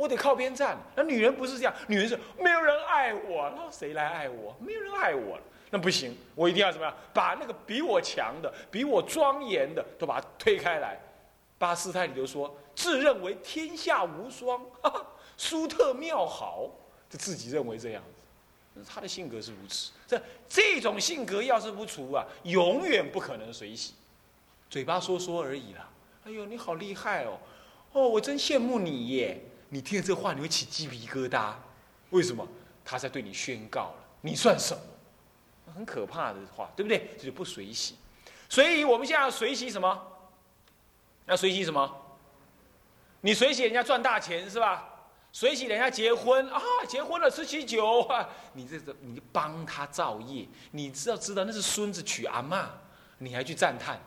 [0.00, 0.78] 我得靠边站。
[0.96, 4.56] 那女人不是这样，女人是没有人爱我，那谁来爱我？
[4.58, 5.38] 没有人爱我，
[5.68, 6.96] 那不行，我一定要怎么样？
[7.12, 10.98] 把那个比我强的、比我庄严的都把它推开来。
[11.58, 14.64] 巴斯泰里就说，自认为天下无双，
[15.36, 16.70] 舒特妙好，
[17.10, 18.82] 就自己认为这样子。
[18.88, 23.92] 他的性格是如此，这这种性格要是不除啊，永远不可能随喜，
[24.70, 25.90] 嘴巴说说而已啦。
[26.24, 27.38] 哎呦，你好厉害哦！
[27.92, 29.38] 哦，我真羡慕你耶！
[29.70, 31.54] 你听了这话，你会起鸡皮疙瘩。
[32.10, 32.46] 为什么？
[32.84, 34.82] 他在对你宣告了，你算什么？
[35.74, 37.14] 很可怕的话，对不对？
[37.16, 37.96] 这就不随喜。
[38.48, 40.06] 所以我们现在要随喜什么？
[41.26, 41.88] 要随喜什么？
[43.20, 44.86] 你随喜人家赚大钱是吧？
[45.32, 52.68] 随喜人家结婚啊，结婚了吃喜酒啊，你这个你帮他造业，你知道知道那是孙子娶阿妈，
[53.18, 54.00] 你还去赞叹，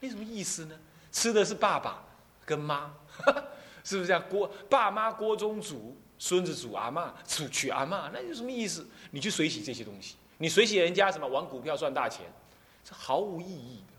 [0.00, 0.74] 那什么意思呢？
[1.12, 2.02] 吃的是爸爸
[2.46, 2.90] 跟妈，
[3.82, 4.22] 是不是这样？
[4.28, 8.86] 锅爸妈锅中煮，孙子煮阿妈，娶娶阿妈，那有什么意思？
[9.10, 12.26] 你去随喜这些东西，你随喜人家什么玩股票赚大钱，
[12.84, 13.94] 这毫无意义的。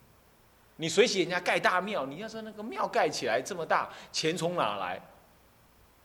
[0.77, 5.01] 你随喜人家盖大庙，你要说那个庙盖起来这么大，钱从哪来？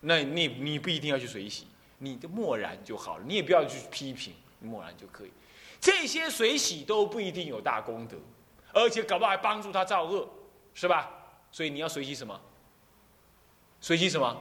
[0.01, 1.67] 那你你不一定要去随喜，
[1.99, 5.33] 你就默然就好了，你也不要去批评，默然就可以。
[5.81, 8.17] 这些随喜都不一定有大功德，
[8.73, 10.29] 而且搞不好还帮助他造恶。
[10.79, 11.11] 是吧？
[11.51, 12.39] 所以你要随喜什么？
[13.81, 14.37] 随喜什么？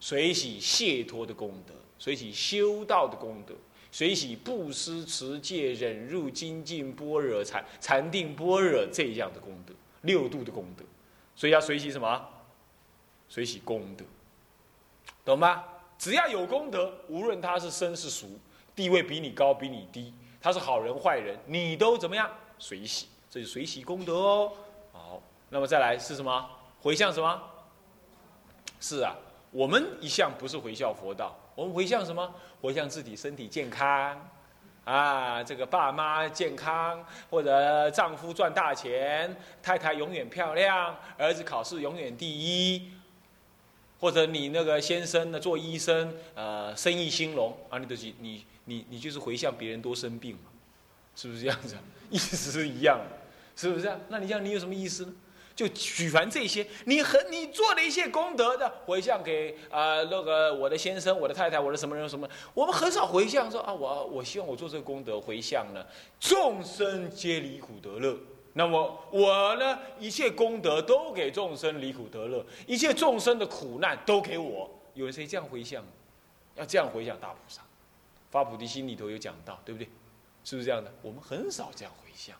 [0.00, 3.54] 随喜解脱的功德，随喜修道的功德，
[3.90, 10.84] 随喜布施、持戒、忍辱、精进、般若、禅禅定、般若这样的功德，六度的功德。
[11.34, 12.28] 所以要随喜什么？
[13.28, 14.04] 随喜功德，
[15.24, 15.64] 懂吗？
[15.98, 18.28] 只要有功德，无论他是生是熟，
[18.76, 22.30] 地位比你高比你低，他是好人坏人，你都怎么样？
[22.58, 24.52] 随喜，这是随喜功德哦。
[24.92, 26.50] 好那么再来是什么？
[26.80, 27.42] 回向什么？
[28.80, 29.14] 是啊，
[29.50, 32.34] 我们一向不是回向佛道，我们回向什么？
[32.60, 34.28] 回向自己身体健康，
[34.84, 42.90] 啊，这个爸妈健康，或者丈夫赚大钱，太太永远漂亮，儿子考试永远第一，
[44.00, 50.50] 或者你那个先生呢做医生，呃，生意兴隆，啊，你都是你你你就是回向别人多生病嘛，
[51.14, 51.76] 是不是这样子？
[52.10, 53.16] 意思是一样的，
[53.54, 53.92] 是不是？
[54.08, 55.12] 那你这样你有什么意思呢？
[55.58, 65.84] 就举凡这些，你很你做的一些功德的回向给啊那个我的先生、我的太太、我的什么人什么，我们很少回向说啊我我希望我做这个功德回向呢，
[66.20, 68.16] 众生皆离苦得乐。
[68.52, 74.70] 那么我呢一切功德都给众生离苦得乐，一切众生的苦难都给我。
[74.94, 75.84] 有谁这样回向？
[76.54, 77.62] 要这样回向大菩萨，
[78.30, 79.88] 发菩提心里头有讲到，对不对？
[80.44, 80.92] 是不是这样的？
[81.02, 82.36] 我们很少这样回向。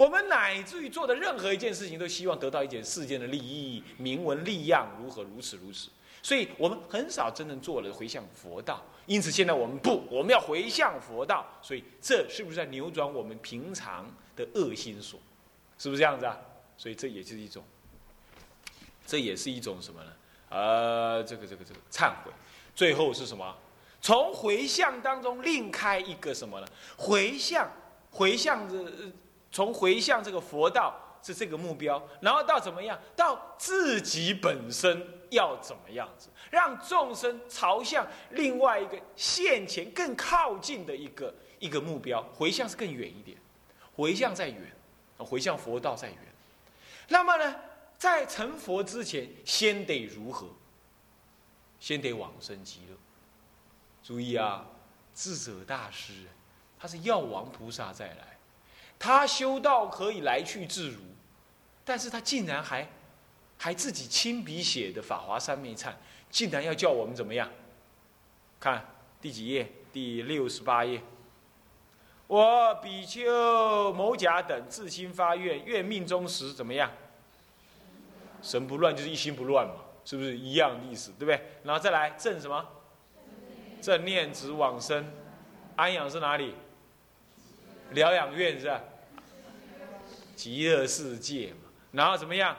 [0.00, 5.90] 我们乃至于做的任何一件事情，都希望得到一点世间的利益、名闻利养，如何如此如此。
[6.22, 8.82] 所以我们很少真正做了回向佛道。
[9.04, 11.46] 因此，现在我们不，我们要回向佛道。
[11.60, 15.20] 所以，这是不是在扭转我们平常的恶心所？
[15.76, 16.34] 是不是这样子啊？
[16.78, 17.62] 所以，这也是一种，
[19.06, 20.12] 这也是一种什么呢？
[20.48, 22.32] 呃，这个这个这个忏悔。
[22.74, 23.54] 最后是什么？
[24.00, 26.66] 从回向当中另开一个什么呢？
[26.96, 27.70] 回向，
[28.10, 28.90] 回向的。
[29.50, 32.98] 从回向这个佛道是这个目标，然后到怎么样？
[33.14, 42.22] 到自己本身要怎么样子，让众生朝向另外一个现前更靠近的一个一个目标。
[42.34, 43.36] 回向是更远一点，
[43.94, 44.72] 回向再远，
[45.18, 46.18] 回向佛道再远。
[47.08, 47.56] 那么呢，
[47.98, 50.46] 在成佛之前，先得如何？
[51.78, 52.96] 先得往生极乐。
[54.02, 54.66] 注意啊，
[55.14, 56.12] 智者大师，
[56.78, 58.38] 他是药王菩萨再来。
[59.00, 61.00] 他修道可以来去自如，
[61.86, 62.86] 但是他竟然还，
[63.56, 65.88] 还自己亲笔写的《法华三昧忏》，
[66.30, 67.48] 竟然要叫我们怎么样？
[68.60, 68.86] 看
[69.18, 69.72] 第几页？
[69.90, 71.00] 第六十八页。
[72.26, 76.90] 我比丘某甲等自心发愿，愿命中时怎么样？
[78.42, 81.10] 神不乱就是一心不乱嘛，是不是一样的意思？
[81.18, 81.40] 对不对？
[81.64, 82.64] 然后再来正什么？
[83.80, 85.10] 正念直往生，
[85.74, 86.54] 安养是哪里？
[87.92, 88.82] 疗养院是吧？
[90.36, 92.56] 极乐世界嘛，然后怎么样？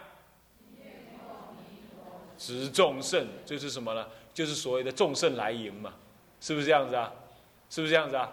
[2.38, 4.07] 执众圣就是什么呢？
[4.33, 5.94] 就是所谓的众圣来迎嘛，
[6.39, 7.13] 是不是这样子啊？
[7.69, 8.31] 是不是这样子啊？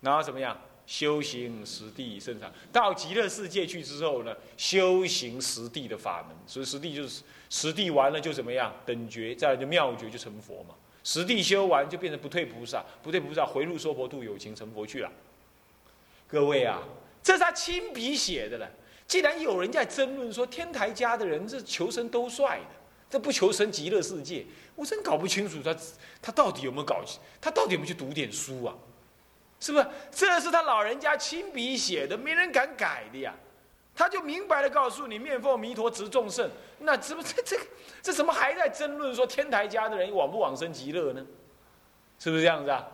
[0.00, 0.58] 然后怎么样？
[0.84, 8.74] 修行实地生产，到极乐世界去之后呢，修行实地的法门，所以实地就是实地完了就怎么样？
[8.84, 10.74] 等觉，再来就妙觉就成佛嘛。
[11.04, 15.10] 实地修完就变成不退菩萨，不退菩萨回入娑婆度有情成佛去了。
[16.32, 16.80] 各位啊。
[17.22, 18.68] 这是他亲笔写的了。
[19.06, 22.74] 既然有人在争论说天台家的人是求生都帅的，
[23.10, 25.76] 这不求生极乐世界，我真搞不清楚他
[26.22, 27.02] 他到底有没有搞，
[27.40, 28.74] 他到底有没有去读点书啊？
[29.60, 29.86] 是不是？
[30.10, 33.34] 这是他老人家亲笔写的，没人敢改的呀。
[33.94, 36.50] 他就明白的告诉你，面奉弥陀直众圣。
[36.78, 37.56] 那怎么这这
[38.00, 41.24] 这怎么还在争论说天台家的人往不往生极乐呢？
[42.18, 42.88] 是不是这样子啊？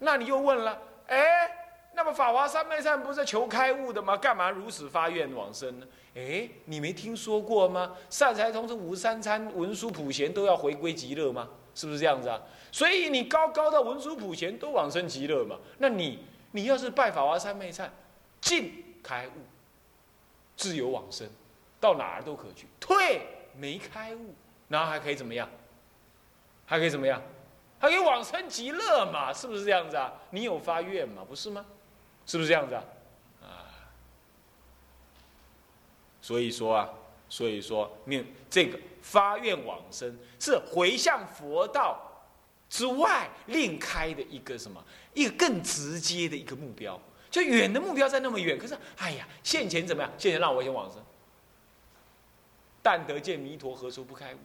[0.00, 0.76] 那你又问了，
[1.06, 1.56] 哎？
[1.92, 4.16] 那么法华三昧善不是求开悟的吗？
[4.16, 5.86] 干嘛如此发愿往生呢？
[6.14, 7.94] 哎，你没听说过吗？
[8.08, 11.48] 善财童子五十三参文殊普贤都要回归极乐吗？
[11.74, 12.40] 是不是这样子啊？
[12.72, 15.56] 所以你高高的文殊普贤都往生极乐嘛？
[15.78, 17.92] 那你你要是拜法华三昧善，
[18.40, 19.32] 尽开悟，
[20.56, 21.28] 自由往生，
[21.78, 22.66] 到哪儿都可去。
[22.80, 23.20] 退
[23.56, 24.34] 没开悟，
[24.68, 25.48] 然后还可以怎么样？
[26.66, 27.20] 还可以怎么样？
[27.78, 29.32] 还可以往生极乐嘛？
[29.32, 30.12] 是不是这样子啊？
[30.30, 31.24] 你有发愿嘛？
[31.28, 31.64] 不是吗？
[32.30, 32.84] 是不是这样子啊？
[33.42, 33.66] 啊，
[36.22, 36.88] 所以说啊，
[37.28, 42.00] 所以说念这个发愿往生是回向佛道
[42.68, 44.80] 之外另开的一个什么？
[45.12, 47.00] 一个更直接的一个目标。
[47.32, 50.12] 就远的目标在那么远，可是哎呀，现前怎么样？
[50.16, 51.02] 现前让我先往生。
[52.80, 54.38] 但得见弥陀，何处不开悟？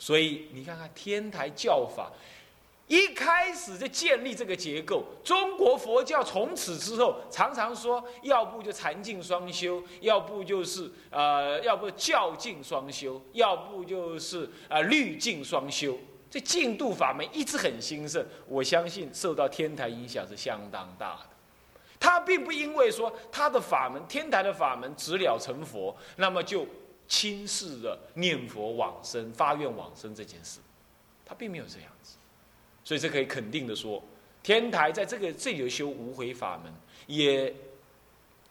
[0.00, 2.10] 所以你看看天台教法。
[2.90, 15.96] 一开始就建立这个结构，中国佛教从此之后常常说，要不就禅净双修，要不就是呃，要不教净双修，要不就是啊律净双修。
[16.28, 21.30] 这净度法门一直很兴盛，我相信受到天台影响是相当大的。
[22.00, 26.66] 他并不因为说他的法门，天台的法门直了成佛，那么就
[27.06, 30.58] 轻视了念佛往生、发愿往生这件事，
[31.24, 32.16] 他并没有这样子。
[32.90, 34.02] 所以这可以肯定的说，
[34.42, 36.72] 天台在这个这里修无悔法门，
[37.06, 37.54] 也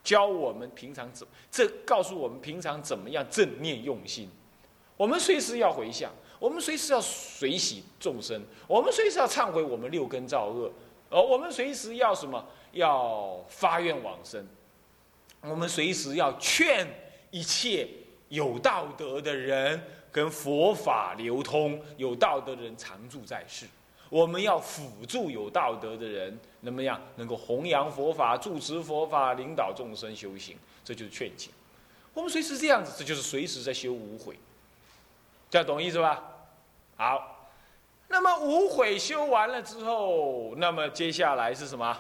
[0.01, 4.29] 教我们平常怎，这告诉我们平常怎么样正念用心。
[4.95, 6.09] 我们随时要回向，
[6.39, 10.71] 我们随时要随喜众生，我们随时要忏悔我们六根造恶，
[11.09, 12.41] 而我们随时要什么？
[12.71, 14.47] 要发愿往生。
[15.41, 16.87] 我们随时要劝
[17.29, 17.85] 一切
[18.29, 19.83] 有道德的人
[20.13, 23.65] 跟佛法流通，有道德的人常住在世。
[24.09, 30.57] 我们要辅助有道德的人，怎么样能够弘扬佛法、主持佛法、领导众生修行？
[30.83, 31.51] 这就是劝请。
[32.13, 34.37] 我们随时这样子，这就是随时在修无悔，
[35.49, 36.23] 这样懂意思吧？
[36.97, 37.47] 好，
[38.07, 41.95] 那么无悔修完了之后，那么接下来是什么？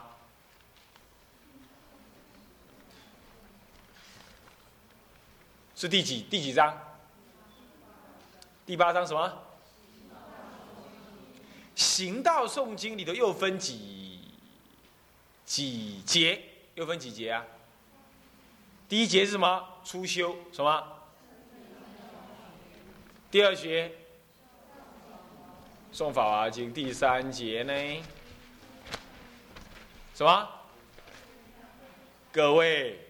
[5.75, 6.75] 是第几第几章？
[8.65, 9.31] 第八章什么？
[11.79, 14.19] 行道诵经里头又分几
[15.45, 16.41] 几节？
[16.75, 17.45] 又分几节啊？
[18.89, 19.65] 第一节是什么？
[19.85, 20.83] 初修什么？
[23.31, 23.93] 第二节
[25.93, 26.73] 诵法华经。
[26.73, 28.03] 第三节呢？
[30.13, 30.49] 什么？
[32.29, 33.08] 各位。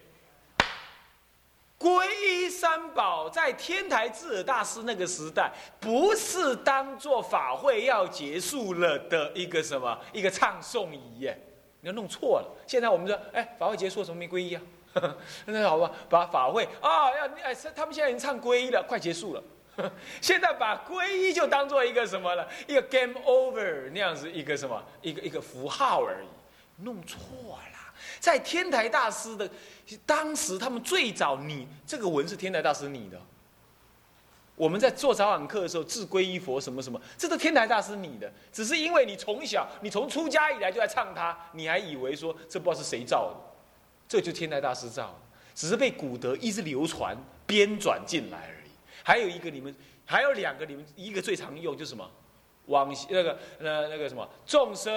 [1.80, 5.50] 皈依三宝，在天台智尔大师那个时代，
[5.80, 11.40] 不是当做法会要结束了的一个什么一个唱诵仪耶？
[11.80, 12.46] 你要弄错了。
[12.66, 14.60] 现在我们说，哎，法会结束，什么没皈依啊？
[15.46, 19.42] 那好吧，把法会啊，要哎，他们现在已经唱皈依了，快结束了。
[20.20, 22.46] 现在把皈依就当做一个什么了？
[22.66, 27.49] 一个 game over 那样子一个什么一个一个符号而已，弄错。
[28.20, 29.50] 在天台大师的
[30.06, 33.20] 当时，他们最早你这个文是天台大师你的。
[34.54, 38.30] 我们在做早晚课的时候，自皈依佛什么什么，这都天台大师你的。
[38.52, 43.36] 只是因为你从小，你从出家以来就在唱它，你还以为说这不知道是谁造的，
[44.06, 45.14] 这就天台大师造的，
[45.54, 48.70] 只是被古德一直流传编转进来而已。
[49.02, 49.74] 还有一个你们，
[50.04, 52.06] 还有两个你们，一个最常用就是什么，
[52.66, 54.92] 往那个那那个什么众生。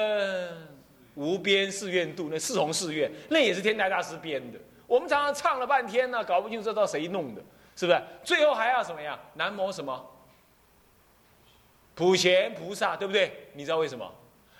[1.15, 4.60] 无边誓愿度，那四弘誓愿，那也是天台大师编的。
[4.88, 7.41] 我们常常唱了半天呢，搞不清楚这道谁弄的，
[7.75, 8.01] 是不是？
[8.24, 9.20] 最后还要什么呀？
[9.36, 10.10] 南无什么？
[11.96, 13.50] 普贤菩萨，对不对？
[13.53, 14.12] 你知道为什么？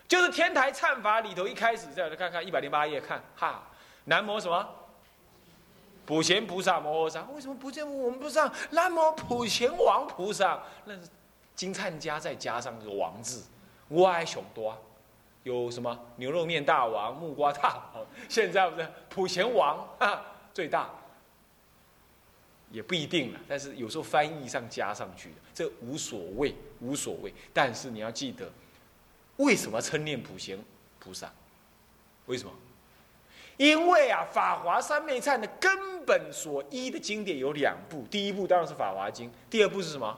[0.07, 3.63] 就是天台忏法里头一开始，再来看看一百零八页，看哈，
[4.05, 4.67] 南无什么？
[6.05, 7.22] 普贤菩萨摩诃萨。
[7.33, 10.62] 为什么不见我们不上南无普贤王菩萨？
[10.86, 11.01] 那是
[11.55, 13.43] 金灿家再加上个王字，
[13.89, 14.77] 歪熊多。
[15.43, 18.05] 有什么牛肉面大王、木瓜大王？
[18.29, 20.89] 现在不是普贤王 啊，最大，
[22.71, 23.39] 也不一定了。
[23.47, 27.33] 但是有时候翻译上加上去的，这无所谓，无所谓。
[27.53, 28.50] 但是你要记得，
[29.38, 30.57] 为什么称念普贤
[31.00, 31.31] 菩萨？
[32.25, 32.51] 为什么？
[33.57, 40.17] 因为啊，《法华三昧忏》的根本所依的经典有两部，第一部当然是《法华经》，第二部是什么？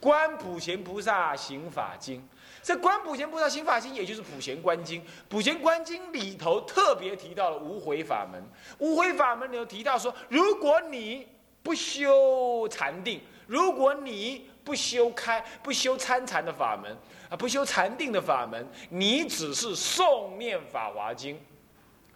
[0.00, 2.20] 观普贤菩萨行法经》。
[2.62, 5.00] 这观普贤菩萨行法经，也就是普贤观经。
[5.28, 8.42] 普贤观经里头特别提到了无悔法门。
[8.78, 11.28] 无悔法门里头提到说，如果你
[11.62, 16.96] 不修禅定，如果你不修开、不修参禅的法门
[17.28, 21.40] 啊，不修禅定的法门，你只是诵念法华经，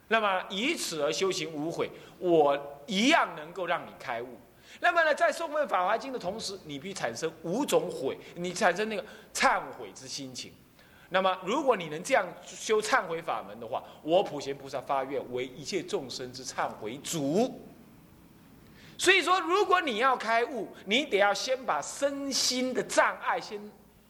[0.08, 4.36] 那么以此而修行无悔，我一样能够让你开悟。
[4.78, 10.52] 那么呢，在诵念《法华经》的同时，你必产生五种悔，你产生那个忏悔之心情。
[11.08, 17.60] 那么，如果你能这样修忏悔法门的话，我普贤菩萨发愿为一切众生之忏悔主。
[18.96, 23.60] 所以说，如果你要开悟，你得要先把身心的障碍先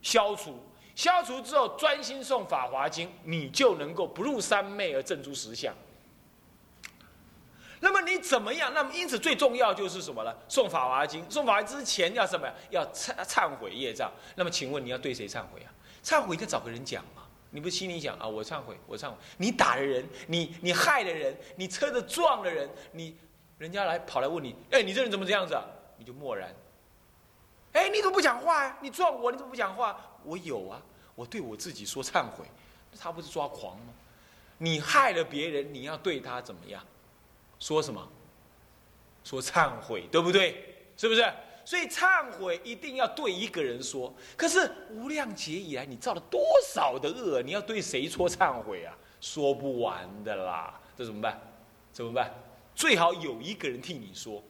[0.02, 0.58] 消除，
[0.94, 5.74] 消除之后专心诵《法华经》，你就能够不入三昧而证诸实相。
[7.80, 8.72] 那么你怎么样？
[8.75, 10.34] 那么因此最重要就是什么呢？
[10.49, 12.46] 送法华经，送法华之前要什么？
[12.70, 14.12] 要忏忏悔业障。
[14.37, 15.72] 那么请问你要对谁忏悔啊？
[16.04, 17.22] 忏悔就找个人讲嘛。
[17.52, 18.26] 你不心里想啊？
[18.26, 19.16] 我忏悔，我忏悔。
[19.38, 23.16] 你打的人，你你害的人，你车子撞的人，你
[23.58, 25.64] 人家来跑来问你，哎，你这人怎么这样子啊？
[25.96, 26.54] 你就默然。
[27.72, 28.78] 哎，你怎么不讲话呀？
[28.80, 29.99] 你撞我，你怎么不讲话？
[30.22, 30.80] 我有啊，
[31.14, 32.44] 我对我自己说忏悔，
[33.00, 33.94] 他不是抓狂吗？
[34.58, 36.84] 你害了别人，你要对他怎么样？
[37.60, 38.08] 说什么？
[39.22, 40.74] 说忏悔，对不对？
[40.96, 41.24] 是不是？
[41.64, 44.12] 所以忏悔一定要对一个人说。
[44.36, 47.42] 可是无量劫以来，你造了多少的恶？
[47.42, 48.96] 你要对谁说忏悔啊？
[49.20, 50.80] 说不完的啦！
[50.96, 51.38] 这怎么办？
[51.92, 52.34] 怎么办？
[52.74, 54.42] 最好有一个人替你说，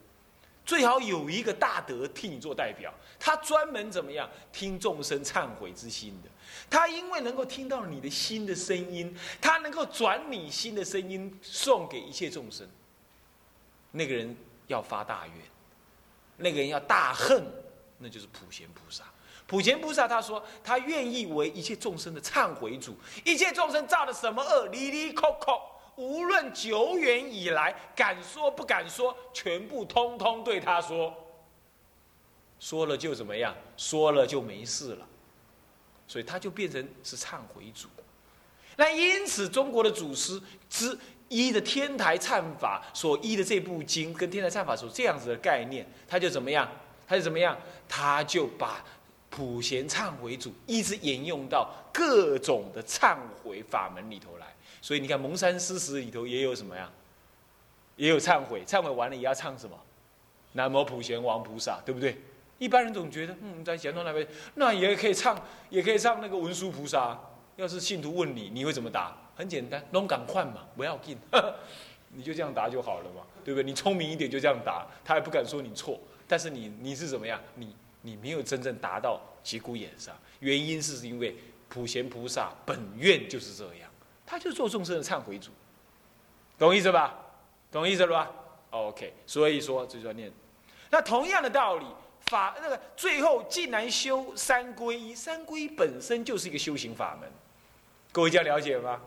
[0.65, 2.95] 最好有一个大德替你做代表。
[3.19, 4.31] 他专门怎么样？
[4.53, 6.31] 听众生忏悔之心的。
[6.71, 12.67] 他因为能够听到你的心的声音，他能够转你心的声音送给一切众生。
[13.93, 14.37] 那个人
[14.69, 15.37] 要发大愿，
[16.37, 17.45] 那个人要大恨，
[17.99, 19.05] 那就是普贤菩萨。
[19.47, 22.97] 普贤菩萨他说，他愿意为一切众生的忏悔主。
[23.25, 25.61] 一切众生造的什么恶，离离扣扣，
[25.97, 31.13] 无论久远以来，敢说不敢说，全部通通对他说。
[32.61, 33.53] 说了就怎么样？
[33.77, 35.09] 说了就没事了。
[36.07, 37.89] 所以他就变成是忏悔主。
[38.77, 40.97] 那因此，中国的祖师之。
[41.31, 46.69] 依的天台忏法所依的这部经，跟天台忏法所这样子的概念，他就怎么样？
[47.09, 47.57] 他就怎么样？
[47.89, 48.85] 他就把
[49.31, 54.47] 普贤忏悔主一直沿用到各种的忏悔法门里头来。
[54.83, 56.91] 所以你看蒙山诗词里头也有什么呀？
[57.97, 59.79] 也有忏悔，忏悔完了也要唱什么？
[60.53, 62.21] 南无普贤王菩萨，对不对？
[62.59, 67.19] 一般人总觉得，嗯，在咸东那边，那也可以唱，也可以唱那个文殊菩萨。
[67.61, 69.17] 要是信徒问你，你会怎么答？
[69.37, 71.17] 很简单，弄赶快嘛，不要紧，
[72.15, 73.65] 你就这样答就好了嘛，对不对？
[73.65, 76.01] 你聪明一点就这样答，他还不敢说你错。
[76.27, 77.41] 但是你你是怎么样？
[77.55, 81.37] 你你没有真正达到节骨眼上，原因是因为
[81.69, 83.91] 普贤菩萨本愿就是这样，
[84.25, 85.51] 他就做众生的忏悔主，
[86.59, 87.15] 懂意思吧？
[87.71, 88.31] 懂意思了吧
[88.71, 90.31] ？OK，所以说这叫念。
[90.91, 91.87] 那同样的道理，
[92.21, 97.31] 法那个最后竟然修三皈依，三皈依本身就是一个修行法门，
[98.13, 99.01] 各位这样了解吗？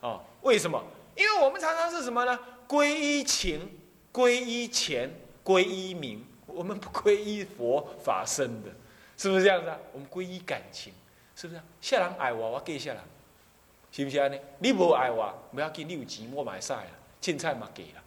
[0.00, 0.82] 哦，为什么？
[1.16, 2.38] 因为我们常常是什么呢？
[2.68, 3.78] 皈依情，
[4.12, 5.10] 皈依钱，
[5.44, 6.24] 皈依名。
[6.46, 8.70] 我们不皈依佛法身的，
[9.16, 9.76] 是不是这样子啊？
[9.92, 10.92] 我们皈依感情，
[11.34, 11.64] 是不是啊？
[11.80, 13.02] 下人爱我，我给下人，
[13.90, 14.38] 是不是呢？
[14.60, 16.90] 你不爱我，不要紧，你有钱我买晒了，
[17.20, 18.02] 凊彩嘛给了。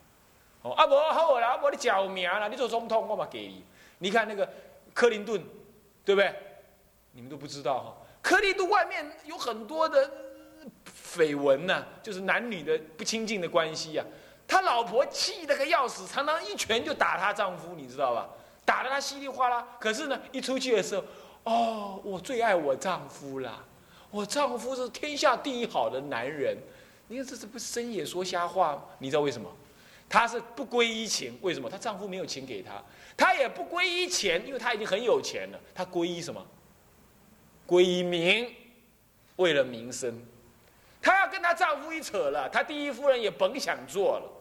[0.62, 3.66] 哦，啊无好啦，啊无你叫名啦，你做总统我嘛给你。
[3.98, 4.50] 你看那个
[4.94, 5.44] 克林顿，
[6.06, 6.34] 对不对？
[7.12, 7.98] 你们都不知道哈，
[8.28, 10.12] 克林顿外面有很多的。
[11.16, 14.04] 绯闻呢，就是男女的不亲近的关系呀。
[14.46, 18.28] 他老婆气得个要死，常常一拳就打他丈夫，你知道吧？
[18.66, 19.66] 打得他稀里哗啦。
[19.80, 21.06] 可是呢，一出去的时候，
[21.46, 23.64] 哦，我最爱我丈夫了，
[24.12, 26.58] 我丈夫是天下第一好的男人。
[27.08, 28.78] 你看这是不是深夜说瞎话？
[29.00, 29.50] 你知道为什么？
[30.10, 31.70] 她是不归依情，为什么？
[31.70, 32.84] 她丈夫没有钱给她，
[33.16, 35.60] 她也不归依钱，因为她已经很有钱了。
[35.74, 36.46] 她归依什么？
[37.68, 38.52] 归依名，
[39.36, 40.20] 为了名声。
[41.00, 44.32] 她要跟她丈夫一扯了，她第一夫人也甭想做了，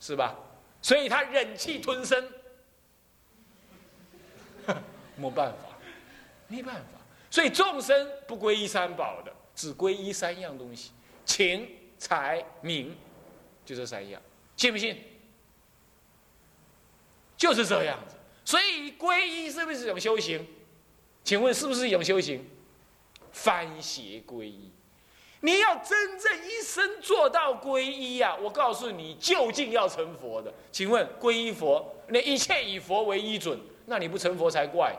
[0.00, 0.34] 是吧？
[0.82, 2.28] 所以她忍气吞声，
[5.16, 5.76] 没办法，
[6.48, 6.98] 没办法。
[7.30, 10.90] 所以众生不归依三宝的，只归依三样东西：
[11.24, 12.96] 情、财、名，
[13.64, 14.20] 就这三样。
[14.56, 14.96] 信不信？
[17.36, 18.16] 就是这样子。
[18.44, 20.46] 所以皈依是不是一种修行？
[21.22, 22.44] 请问是不是一种修行？
[23.32, 24.70] 翻邪归一。
[25.42, 28.36] 你要真正一生做到皈依呀！
[28.42, 30.52] 我告诉你，究竟要成佛的。
[30.70, 34.94] 请问皈依佛，那一切以佛为依准，那你不成佛才怪。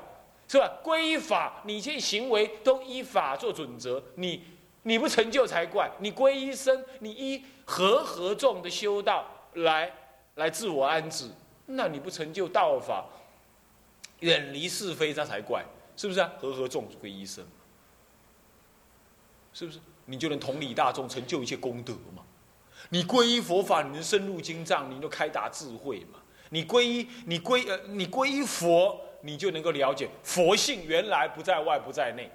[0.47, 0.69] 是吧？
[0.83, 4.43] 皈依法，你这行为都依法做准则，你
[4.83, 5.89] 你不成就才怪。
[5.99, 9.93] 你皈依生，你依和合众的修道来
[10.35, 11.29] 来自我安置，
[11.67, 13.05] 那你不成就道法，
[14.19, 15.63] 远离是非，这才怪，
[16.01, 16.31] 是不是啊？
[16.39, 17.45] 和合众归依身，
[19.53, 19.79] 是不是？
[20.05, 22.23] 你就能同理大众，成就一切功德嘛？
[22.89, 26.17] 你皈依佛法，你能深入经藏，你就开达智慧嘛？
[26.49, 28.99] 你皈依，你皈呃，你皈依佛。
[29.23, 32.31] 你就能够了解佛性原来不在外不在内，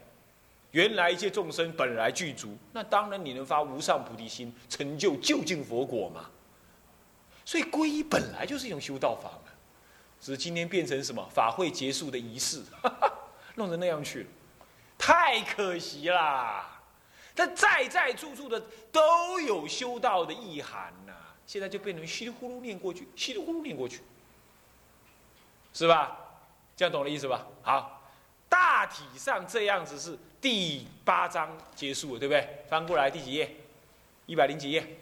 [0.70, 6.30] 原来一切众生本来具足，那当然你能发无上菩提心，成就究竟佛果嘛。
[7.44, 9.52] 所以皈依本来就是一种修道法门，
[10.20, 12.62] 只是今天变成什么法会结束的仪式，
[13.56, 14.28] 弄成那样去了，
[14.96, 16.80] 太可惜啦。
[17.34, 18.58] 他在在处处的
[18.90, 21.12] 都有修道的意涵呐，
[21.46, 24.00] 现在就变成稀里糊涂念过去，稀里糊涂念过去，
[25.75, 26.16] 是吧？
[26.76, 27.46] 这样懂了意思吧？
[27.62, 28.02] 好，
[28.48, 32.64] 大体上这样子是第八章结束了，对不对？
[32.68, 33.54] 翻过来第几页？
[34.26, 34.98] 一百零几页？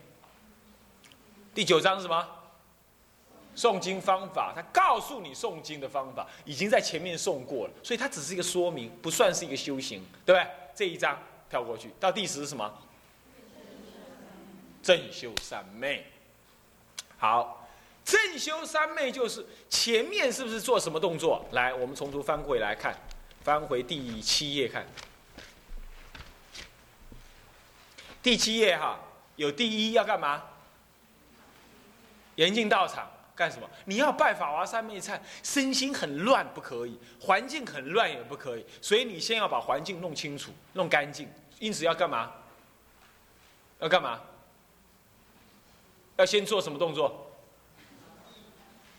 [1.54, 2.28] 第九章是什么？
[3.56, 10.50] 诵经方法，他告诉你诵经的方法，已经在前面诵过了，所以它只是一个说明，不算是一个修行，对不对？
[10.74, 11.18] 这一章
[11.48, 12.72] 跳过去，到第十是什么？
[14.82, 16.06] 正修三昧。
[17.16, 17.60] 好。
[18.04, 21.42] 正修三昧就是前面是不是做什么动作？
[21.52, 22.94] 来，我们从头翻回来看，
[23.40, 24.86] 翻回第七页看。
[28.22, 29.00] 第七页哈，
[29.36, 30.42] 有第一要干嘛？
[32.34, 33.68] 严禁道场干什么？
[33.84, 41.28] 你要拜法华三昧忏，身心很乱不可以，环境很乱也不可以，所以你先要把环境弄清楚、弄干净。
[41.58, 42.32] 因此要干嘛？
[43.80, 44.20] 要干嘛？
[46.16, 47.32] 要先做什么动作？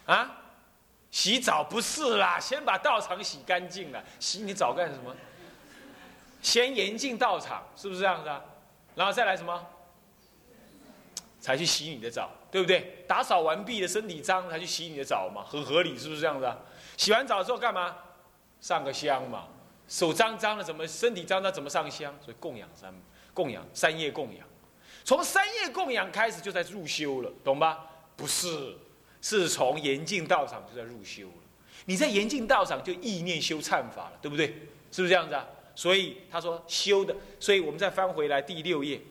[0.05, 0.37] 啊，
[1.11, 4.03] 洗澡不是啦，先把道场洗干净了。
[4.19, 5.15] 洗你澡干什么？
[6.41, 8.41] 先严禁道场，是不是这样子啊？
[8.95, 9.65] 然后再来什么？
[11.39, 13.03] 才去洗你的澡，对不对？
[13.05, 16.57] 打扫完毕的身体脏，才去洗你的澡嘛，很合理，是不是这样子啊？
[16.95, 17.97] 洗完澡之后干嘛？
[18.61, 19.49] 上个香嘛。
[19.89, 22.17] 手脏脏了，怎么身体脏脏怎么上香？
[22.23, 22.93] 所以供养三
[23.33, 24.47] 供养三业供养，
[25.03, 27.85] 从三业供养开始就在入修了，懂吧？
[28.15, 28.77] 不是。
[29.21, 31.43] 是从严禁道场就在入修了，
[31.85, 34.45] 你在严禁道场就意念修忏法了，对不对？
[34.91, 35.45] 是不是这样子啊？
[35.75, 39.01] 所以他说修的，所以我们再翻回来第六页，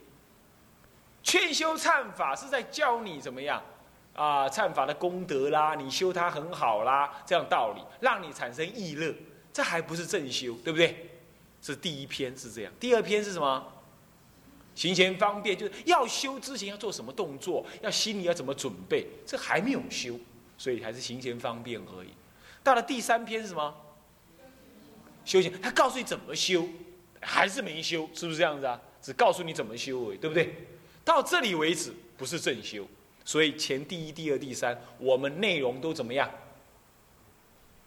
[1.25, 3.61] 劝修忏法是在教你怎么样
[4.13, 4.49] 啊？
[4.49, 9.13] 忏法的功德啦，你修它很好啦，这样道理让你产生意乐，
[9.53, 11.11] 这还不是正修，对不对？
[11.63, 13.73] 是第一篇是这样，第二篇是什么？
[14.75, 20.19] 行前方便，就是要修之前要做什么动作，要心里要怎么准备，这还没有修，
[20.59, 22.09] 所以还是行前方便而已。
[22.63, 23.75] 到了第三篇是什么？
[25.25, 26.69] 修行，他告诉你怎么修，
[27.23, 28.79] 还是没修，是不是这样子啊？
[29.01, 30.55] 只告诉你怎么修而已，对不对？
[31.05, 32.87] 到这里为止不是正修，
[33.25, 36.31] 所以前第一、第二、第三，我们内容都怎么样？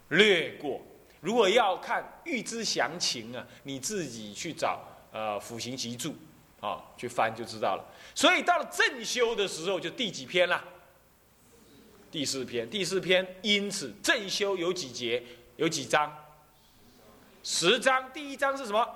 [0.10, 0.82] 略过。
[1.20, 6.10] 如果要看预知详情啊，你自己去找呃《辅行集注》。
[6.60, 7.86] 啊，去翻就知道了。
[8.16, 10.64] 所以到了正修的时候，就第几篇了？
[12.10, 12.68] 第四篇。
[12.68, 15.22] 第四篇，因此正修有几节？
[15.58, 16.12] 有几章？
[17.44, 18.12] 十章。
[18.12, 18.90] 第一章是什么？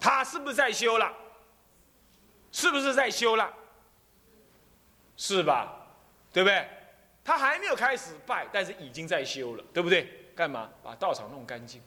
[0.00, 1.12] 他是不是在修了？
[2.52, 3.52] 是不是在修了？
[5.16, 5.86] 是吧？
[6.32, 6.68] 对不对？
[7.24, 10.30] 他还没有开始拜，但是已经在修了，对不对？
[10.34, 10.70] 干嘛？
[10.82, 11.82] 把道场弄干净。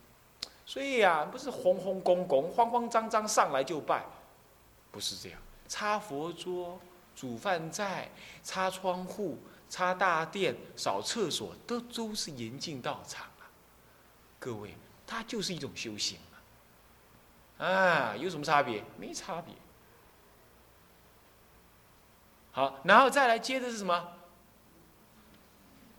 [0.66, 4.04] 所以呀，不是轰轰公公、慌慌张张上来就拜，
[4.92, 5.40] 不是这样。
[5.68, 6.80] 擦佛桌、
[7.16, 8.10] 煮饭菜、
[8.44, 13.50] 擦窗户、擦大殿、扫厕所，都都是严禁道场啊。
[14.40, 14.76] 各位，
[15.08, 16.20] 它就是一种修行
[17.58, 17.66] 啊。
[17.66, 18.84] 啊，有什么差别？
[18.98, 19.54] 没差别。
[22.52, 24.08] 好，然后再来接的是什么？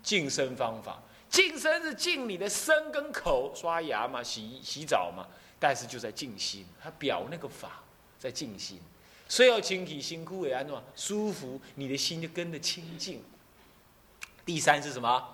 [0.03, 1.01] 净身方法。
[1.29, 5.27] 净身是净你的身跟口，刷牙嘛，洗洗澡嘛，
[5.59, 7.83] 但是就在静心，他表那个法
[8.19, 8.79] 在静心，
[9.27, 13.25] 所以要清体辛苦为安诺舒服，你的心就跟着清净。
[14.45, 15.27] 第三是什么？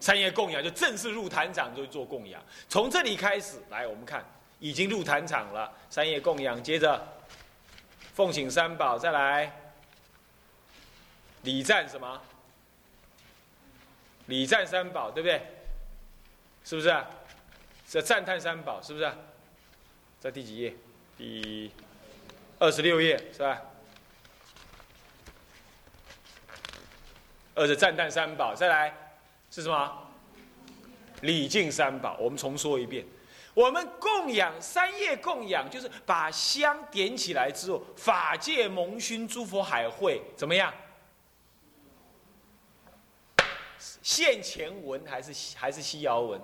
[0.00, 4.24] 三业供养就正式入坛场就做供养，从这里开始来，我们看
[4.58, 7.06] 已经入坛场了，三业供养，接着
[8.14, 9.52] 奉请三宝，再来
[11.42, 12.20] 礼赞什么？
[14.26, 15.40] 礼赞三宝，对不对？
[16.64, 17.08] 是不是啊？
[17.88, 19.10] 这赞叹三宝，是不是？
[20.20, 20.74] 在第几页？
[21.16, 21.72] 第
[22.58, 23.60] 二十六页，是吧？
[27.54, 29.14] 二是赞叹三宝，再来
[29.50, 30.06] 是什么？
[31.22, 32.16] 礼敬三宝。
[32.18, 33.04] 我们重说一遍，
[33.60, 40.72] 我们供养三业供养，就是把香点起来之后，法界蒙熏，诸佛海会，怎么样？
[44.02, 46.40] 现前闻还是还是西遥闻？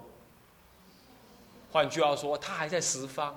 [1.73, 3.35] 换句话说，他还在十方。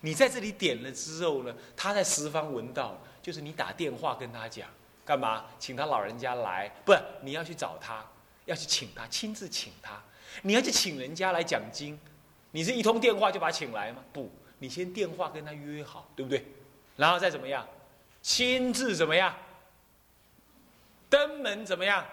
[0.00, 4.66] 你在这里点了之后呢，他在十方闻到，就是你打电话跟他讲，
[5.04, 5.44] 干嘛？
[5.58, 8.02] 请他老人家来，不，你要去找他，
[8.46, 10.02] 要去请他，亲自请他。
[10.40, 11.98] 你要去请人家来讲经，
[12.50, 14.02] 你是一通电话就把他请来吗？
[14.12, 16.44] 不，你先电话跟他约好，对不对？
[16.96, 17.66] 然后再怎么样，
[18.22, 19.34] 亲自怎么样？
[21.08, 22.04] 登门怎么样？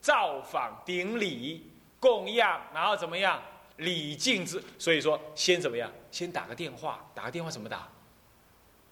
[0.00, 3.42] 造访顶礼供养，然后怎么样？
[3.78, 5.90] 礼敬之，所以说先怎么样？
[6.10, 7.88] 先打个电话，打个电话怎么打？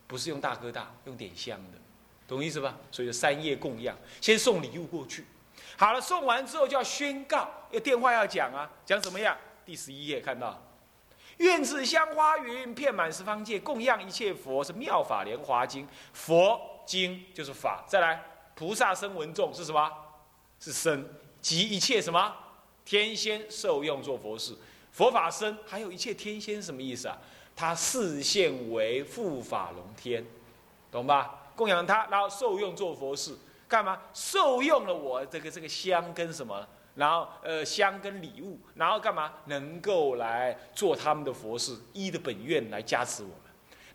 [0.06, 1.78] 不是用大哥大，用点香的，
[2.26, 2.76] 懂意思吧？
[2.90, 5.24] 所以三业供养，先送礼物过去。
[5.78, 9.36] 好了，送完之后就要宣告，要电话要讲啊，讲什么样？
[9.64, 10.62] 第十一页看到，
[11.38, 15.86] 愿子香花云遍满十方界，供养一切佛，是妙法莲华经。
[16.12, 18.22] 佛经就是法，再来
[18.54, 19.90] 菩萨声闻众是什么？
[20.60, 21.08] 是身
[21.40, 22.34] 及一切什么
[22.84, 24.56] 天仙受用做佛事。
[24.92, 27.18] 佛法身，还有一切天仙什么意思啊？
[27.56, 30.24] 他视现为护法龙天，
[30.90, 31.50] 懂吧？
[31.56, 34.00] 供养他，然后受用做佛事，干嘛？
[34.12, 36.66] 受用了我这个这个香跟什么？
[36.94, 39.32] 然后呃香跟礼物，然后干嘛？
[39.46, 43.38] 能够来做他们的佛事，依的本愿来加持我们。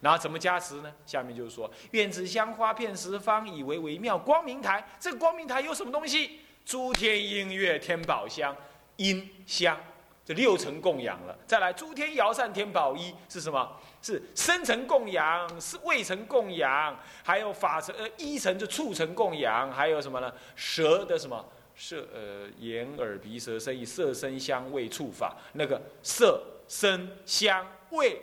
[0.02, 0.94] 然后怎么加持呢？
[1.06, 4.86] 下面就是说，愿子香花遍十方，以为微妙光明台。
[5.00, 6.40] 这个光明台有什么东西？
[6.66, 8.56] 诸天音乐天宝香，
[8.98, 9.78] 音香。
[10.24, 13.68] 这六层供养了，再来诸天摇扇天宝一是什么？
[14.00, 20.32] 是深层供养，是未层供养，还有法层呃一层就促成供养，还有什么呢？
[20.56, 21.44] 舌的什么
[21.80, 28.22] 色呃眼耳鼻舌身意色声香味触法那个色声香味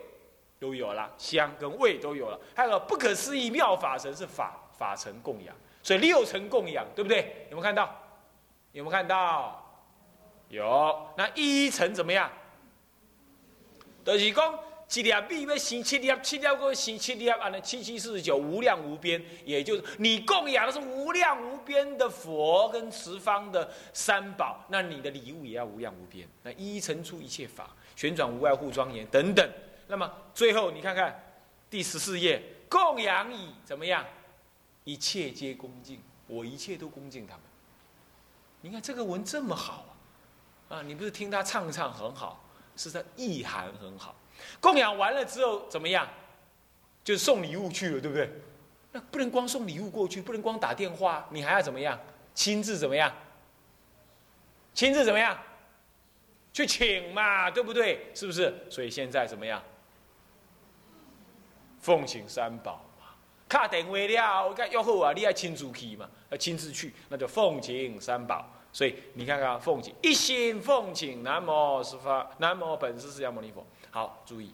[0.59, 7.47] 都有了，香跟味都有了，还有不可思议妙法神是法法层供养，所以六层供养对不对？
[7.49, 7.93] 有没有看到？
[8.73, 9.63] 有没有看到？
[10.49, 12.31] 有，那一层怎么样？
[14.05, 19.21] 就是讲一粒米要生七粒，七粒个生七粒，安尼七七四十九，无量无边。
[19.45, 26.27] 也就是你供养的是无量无边的佛跟十方的三宝，那你的礼物也要无量无边。
[26.43, 29.47] 那一一层出一切法，旋转无碍护庄严等等。
[29.87, 31.23] 那么最后你看看
[31.69, 34.05] 第十四页，供养以怎么样？
[34.85, 37.43] 一切皆恭敬，我一切都恭敬他们。
[38.61, 39.85] 你看这个文这么好
[40.69, 40.77] 啊！
[40.77, 42.41] 啊，你不是听他唱唱很好，
[42.77, 44.15] 是他意涵很好。
[44.59, 46.07] 供养完了之后怎么样？
[47.03, 48.29] 就送礼物去了，对不对？
[48.91, 51.97] 那不能光送礼物过去，不能光打电话，你还要怎么样？
[52.33, 53.13] 亲自怎么样？
[54.73, 55.37] 亲自怎么样？
[56.51, 58.07] 去请嘛，对不对？
[58.13, 58.53] 是不是？
[58.69, 59.61] 所以现在怎么样？
[61.79, 63.05] 奉请三宝嘛。
[63.47, 68.45] 卡电话了，我讲要好啊，你要亲自去嘛，要亲自去，那就奉请三宝。
[68.77, 73.65] 所以你看看，奉请一心奉请南无十方南无本师释迦牟尼佛。
[73.89, 74.53] 好，注意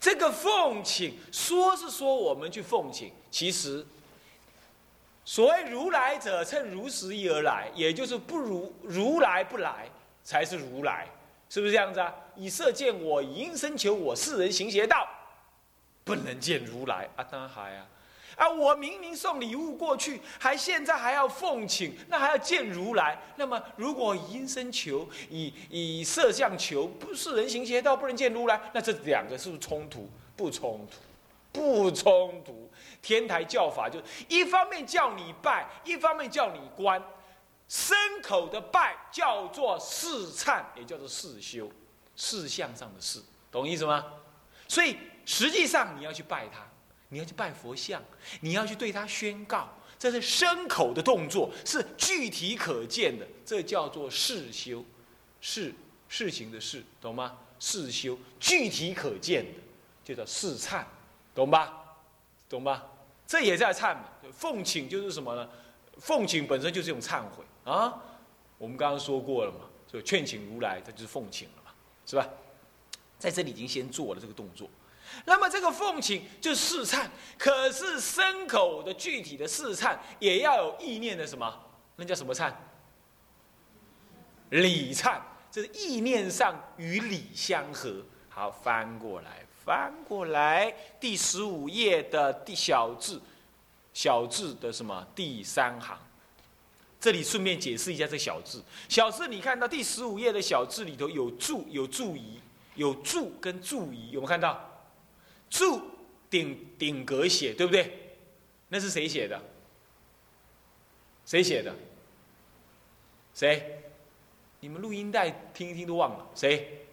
[0.00, 3.86] 这个奉请，说是说我们去奉请，其实
[5.22, 9.86] 所谓如来者，趁如时意而来，也就是不如如来不来，
[10.24, 11.06] 才是如来，
[11.50, 12.14] 是不是这样子啊？
[12.36, 15.06] 以色见我，以因身求我，世人行邪道，
[16.04, 17.22] 不能见如来啊！
[17.30, 17.86] 当然还啊。
[18.42, 18.48] 啊！
[18.48, 23.16] 我明明送礼物过去，还现在还要奉请，那还要见如来。
[23.36, 30.10] 那么，如果以因声求，以以色相求，不是人行邪道，不能见如来，那这两个是不是冲突？
[30.36, 30.98] 不冲突，
[31.52, 32.68] 不冲突。
[33.00, 37.00] 天台教法就一方面叫你拜，一方面叫你观。
[37.70, 41.70] 牲口的拜叫做事忏，也叫做事修，
[42.16, 44.04] 事相上的事，懂意思吗？
[44.66, 46.66] 所以实际上你要去拜他。
[47.12, 48.02] 你要去拜佛像，
[48.40, 54.82] 你要去对他宣告，这是牲口的动作，是具体可见的，这叫做事修，
[55.42, 55.74] 事
[56.08, 57.38] 事情的事，懂吗？
[57.60, 59.60] 事修具体可见的，
[60.02, 60.82] 就叫事忏，
[61.34, 61.98] 懂吧？
[62.48, 62.88] 懂吧？
[63.26, 64.04] 这也在忏嘛。
[64.32, 65.46] 奉请就是什么呢？
[65.98, 68.02] 奉请本身就是一种忏悔啊。
[68.56, 71.72] 我们刚刚说过了嘛，就劝请如来，他就是奉请了嘛，
[72.06, 72.26] 是吧？
[73.18, 74.66] 在这里已经先做了这个动作。
[75.24, 77.06] 那么这个奉请就是试忏，
[77.38, 81.60] 可是牲口的具体的试忏也要有意念的什么？
[81.96, 82.52] 那叫什么忏？
[84.50, 85.20] 礼忏，
[85.50, 88.02] 这是意念上与礼相合。
[88.28, 93.20] 好，翻过来，翻过来，第十五页的第小字，
[93.92, 95.06] 小字的什么？
[95.14, 95.98] 第三行，
[96.98, 98.62] 这里顺便解释一下这小字。
[98.88, 102.40] 小字你看到第十五页的小字里头有注有注仪，
[102.74, 104.71] 有注跟注仪，有没有看到？
[105.52, 105.82] 注
[106.30, 108.16] 顶顶格写，对不对？
[108.68, 109.38] 那是谁写的？
[111.26, 111.74] 谁写的？
[113.34, 113.82] 谁？
[114.60, 116.86] 你们录音带听一听都忘了谁？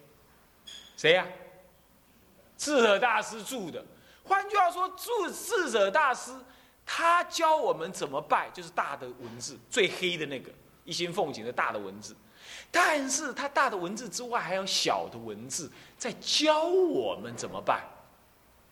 [0.94, 1.26] 谁呀？
[2.58, 3.82] 智者大师注的。
[4.22, 6.30] 换句话说，注智者大师
[6.84, 10.52] 他教我们怎么拜，就是大的文字，最黑的那个
[10.84, 12.14] 一心奉行的大的文字。
[12.70, 17.82] 但是他大的文字之外，还有小的文字在教我们怎么拜，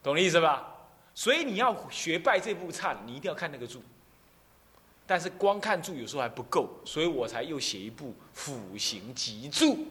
[0.02, 0.74] 懂的意思吧？
[1.14, 3.82] 所以你要学拜这部忏，你一定要看那个注。
[5.06, 9.86] 但是光看注有时候还不够，所以我才又写一部辅行集注，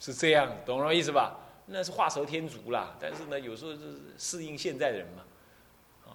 [0.00, 1.38] 是这样，懂我意思吧？
[1.66, 2.96] 那是画蛇添足啦。
[3.00, 5.22] 但是呢，有时候是适应现代人嘛，
[6.06, 6.10] 啊，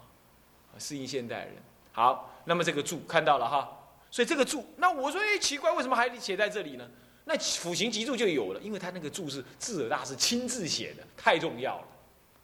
[0.77, 1.55] 适应现代人。
[1.93, 3.75] 好，那么这个注看到了哈，
[4.11, 6.87] 所以这个注，那我说哎奇怪，为什么还写在这里呢？
[7.23, 11.87] 那辅行集注就有了，因为他那个注是智者大师亲自写的，太重要了，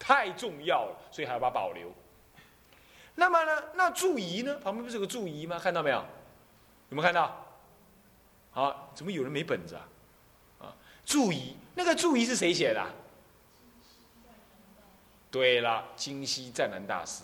[0.06, 1.90] 太重要了，所以还要把它保留。
[3.14, 3.62] 那么呢？
[3.74, 4.54] 那注仪呢？
[4.58, 5.58] 旁边不是有个注仪吗？
[5.58, 5.96] 看到没有？
[6.90, 7.46] 有没有看到？
[8.50, 9.88] 好，怎么有人没本子啊？
[10.60, 12.84] 啊，注仪，那个注仪是谁写的？
[15.30, 17.22] 对了，金西湛南大师。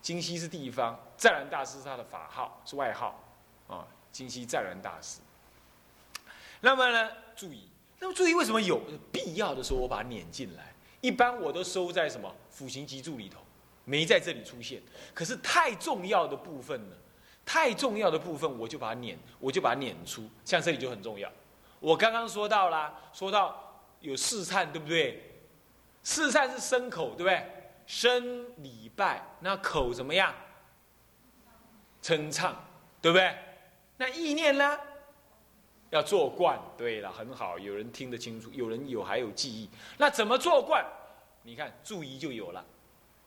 [0.00, 3.22] 金西是地方，湛南大师是他的法号，是外号。
[3.68, 5.20] 啊，金西湛南大师。
[6.62, 7.10] 那么呢？
[7.36, 7.68] 注仪，
[7.98, 8.80] 那么注仪为什么有
[9.12, 10.71] 必要的时候我把它撵进来？
[11.02, 13.38] 一般我都收在什么辅行集注里头。
[13.84, 14.80] 没在这里出现，
[15.12, 16.96] 可是太重要的部分呢？
[17.44, 20.22] 太重要的部分，我就把它撵，我就把它撵出。
[20.44, 21.28] 像这里就很重要。
[21.80, 25.42] 我刚刚说到啦，说到有四忏，对不对？
[26.04, 27.44] 四忏是身口，对不对？
[27.84, 30.32] 身礼拜，那口怎么样？
[32.00, 32.54] 称唱，
[33.00, 33.36] 对不对？
[33.96, 34.78] 那意念呢？
[35.92, 36.58] 要做观。
[36.76, 39.68] 对了，很好，有人听得清楚，有人有还有记忆。
[39.98, 40.84] 那怎么做观？
[41.42, 42.64] 你看注意就有了。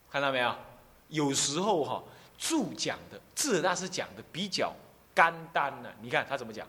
[0.09, 0.53] 看到没有？
[1.09, 2.03] 有时候哈，
[2.37, 4.73] 注讲的智者大师讲的比较
[5.13, 5.89] 干单呢。
[6.01, 6.67] 你看他怎么讲？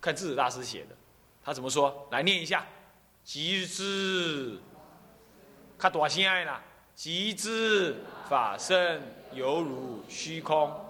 [0.00, 0.96] 看智者大师写的，
[1.44, 2.08] 他怎么说？
[2.10, 2.66] 来念一下：
[3.22, 4.58] 即知，
[5.78, 6.60] 看多心爱啦！
[6.96, 7.96] 即知
[8.28, 9.00] 法身
[9.32, 10.84] 犹如虚空。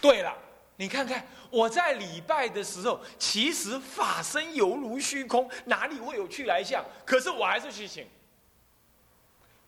[0.00, 0.32] 对了，
[0.78, 6.84] 你看看我在礼拜的时候，其实法身犹如虚空，哪里会有去来相？
[7.04, 8.06] 可是我还是去请。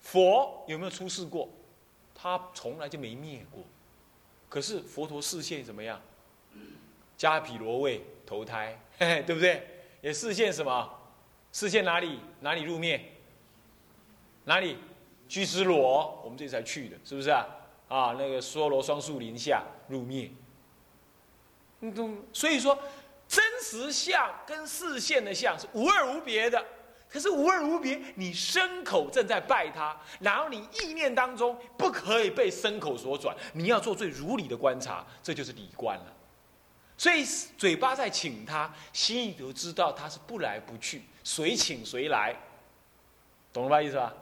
[0.01, 1.49] 佛有没有出世过？
[2.15, 3.65] 他从来就没灭过。
[4.49, 6.01] 可是佛陀视线怎么样？
[7.19, 9.67] 迦毗罗卫投胎，嘿嘿，对不对？
[10.01, 10.89] 也视线什么？
[11.53, 12.21] 视线哪里？
[12.41, 13.13] 哪里入灭？
[14.45, 14.79] 哪里？
[15.29, 17.47] 居士罗，我们这才去的，是不是啊？
[17.89, 20.31] 啊，那个梭罗双树林下入灭，
[21.81, 22.79] 嗯，所以说
[23.27, 26.65] 真实相跟视线的相是无二无别的。
[27.09, 36.07] 可是无二无别，你身口正在拜他，然后你意念当中不可以被身口所转，你要做最如理的观察，这就是理观了。
[36.97, 37.25] 所以
[37.59, 42.37] 嘴巴在请他，心里头知道他是不来不去，谁请谁来，
[43.53, 43.83] 懂了吧？
[43.83, 44.13] 意思吧？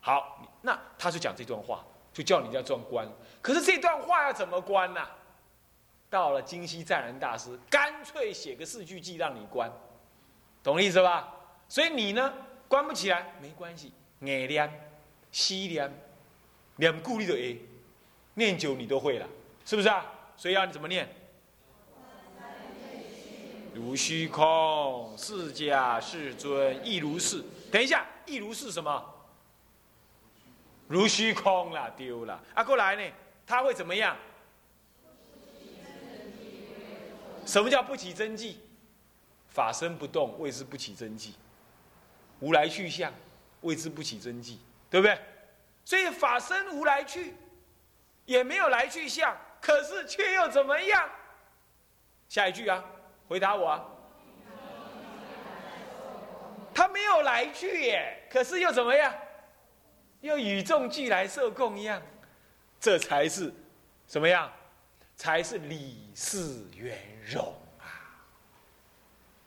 [0.00, 1.84] 好，那他就讲这段话。
[2.12, 3.06] 就叫你要做官，
[3.42, 5.06] 可是这段话要怎么关呢？
[6.16, 9.70] 到了金溪湛然大师，干脆写个四句记让你关，
[10.62, 11.30] 懂意思吧？
[11.68, 12.32] 所以你呢，
[12.66, 14.88] 关不起来没关系，念念、
[15.30, 15.92] 西念、
[16.76, 17.60] 念故力的 A，
[18.32, 19.28] 念久你都会了，
[19.66, 20.06] 是不是啊？
[20.38, 21.06] 所以要你怎么念？
[23.74, 27.44] 如虚空，释迦世尊亦如是。
[27.70, 29.04] 等一下，亦如是什么？
[30.88, 32.42] 如虚空了，丢了。
[32.54, 33.02] 啊，过来呢？
[33.46, 34.16] 他会怎么样？
[37.46, 38.60] 什么叫不起真迹？
[39.48, 41.34] 法身不动，谓之不起真迹。
[42.40, 43.10] 无来去相，
[43.62, 45.18] 谓之不起真迹，对不对？
[45.84, 47.34] 所以法身无来去，
[48.26, 51.08] 也没有来去相，可是却又怎么样？
[52.28, 52.84] 下一句啊，
[53.28, 53.84] 回答我啊。
[56.74, 59.14] 他没有来去耶，可是又怎么样？
[60.20, 62.02] 又与众俱来受供养，
[62.80, 63.54] 这才是
[64.06, 64.52] 什么样？
[65.16, 67.42] 才是理事圆融
[67.80, 67.88] 啊！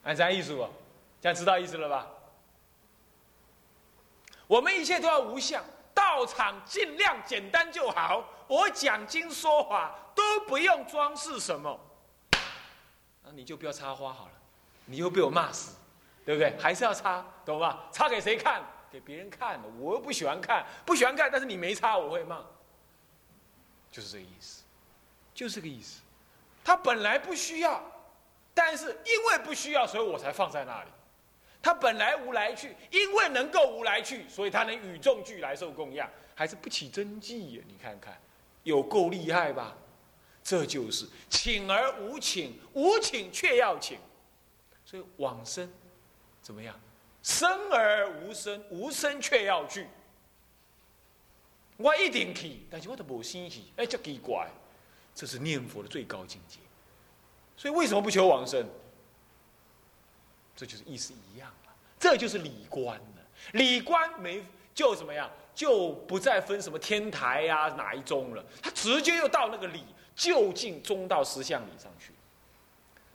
[0.04, 0.68] 按这样意思不？
[1.22, 2.08] 这样知道意思了吧？
[4.48, 11.80] 我们一切都要无相，道场尽量简单就好，我讲经说法都不用装饰什么，
[13.24, 14.32] 那你就不要插花好了，
[14.86, 15.76] 你又被我骂死，
[16.26, 16.58] 对不对？
[16.58, 17.88] 还是要插，懂吧？
[17.92, 18.64] 插给谁看？
[18.92, 22.44] 给别人看，我又不喜欢看，不喜欢看，但是你没插，我会骂，
[23.92, 24.59] 就是这个意思，
[25.40, 26.02] 就是这个意思。
[26.66, 27.82] 他本来不需要，
[28.54, 30.90] 但是因为不需要，所以我才放在那里。
[31.62, 37.64] 他本来无来去，因为能够无来去，所以他能与众俱来受供养，还是不起真迹呀？
[37.66, 38.20] 你看看，
[38.64, 39.78] 有够厉害吧？
[40.44, 43.98] 这就是请而无请，无请却要请，
[44.84, 45.72] 所以往生
[46.42, 46.78] 怎么样？
[47.24, 49.88] 生而无生，无生却要去。
[51.78, 54.50] 我一定去，但是我都无欣喜，哎，这奇怪，
[55.14, 56.60] 这是念佛的最高境界。
[57.58, 58.68] 所以为什么不求往生？
[60.56, 63.26] 这就是意思一样了，这就是理观了。
[63.54, 69.84] 理观没就怎么样，就不再分什么天台呀哪一宗了，他直接又到那个理
[70.16, 72.12] 就近中道实相理上去。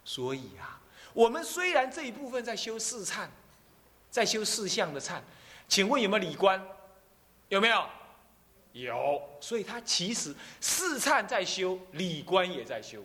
[0.04, 0.80] 所以啊，
[1.12, 3.28] 我们虽然这一部分在修四忏，
[4.10, 5.20] 在修四相的忏，
[5.68, 6.62] 请问有没有理观？
[7.50, 7.86] 有没有？
[8.74, 9.20] 有。
[9.40, 13.02] 所以他其实四忏在修，理观也在修。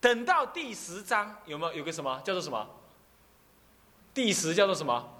[0.00, 2.68] 等到第十章有没有有个什么叫做什么？
[4.14, 5.12] 第十叫做什么？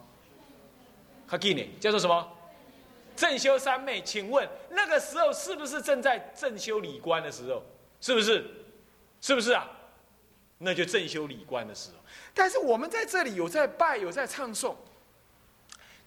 [1.27, 2.33] 卡给你叫做什么？
[3.17, 4.01] 正修三昧。
[4.03, 7.63] 请问那个时候是不是正在正修理观的时候？
[8.01, 8.45] 是不是？
[9.21, 9.69] 是不是啊？
[10.59, 11.97] 那就正修理观的时候。
[12.33, 14.77] 但是我们在这里有在拜，有在唱诵，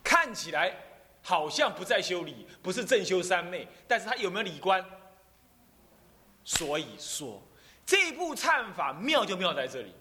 [0.01, 0.73] 看起来
[1.21, 4.83] 好像不在修理，不是正修三昧，但是他有没有理观？
[6.43, 7.41] 所以说
[7.85, 9.93] 这部忏法妙就妙在这里。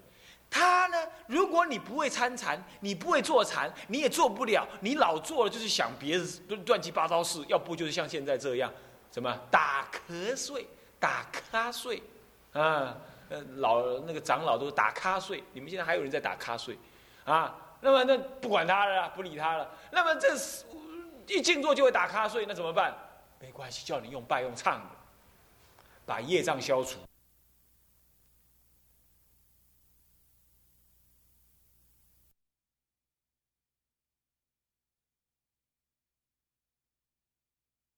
[0.53, 0.97] 他呢？
[1.29, 4.67] 如果你不会参禅，你不会坐禅，你也做不了。
[4.81, 6.25] 你老做了就是想别的
[6.67, 8.73] 乱七八糟事，要不就是像现在这样，
[9.13, 10.67] 什么打瞌睡、
[10.99, 12.03] 打瞌睡，
[12.53, 12.97] 啊，
[13.29, 15.45] 呃，老那个长老都是打瞌睡。
[15.53, 16.77] 你们现在还有人在打瞌睡，
[17.25, 17.55] 啊？
[17.81, 19.71] 那么那不管他了，不理他了。
[19.93, 20.65] 那么这是
[21.31, 22.95] 一静坐就会打瞌睡，那怎么办？
[23.39, 24.83] 没关系，叫你用拜用唱，
[26.05, 26.99] 把业障消除。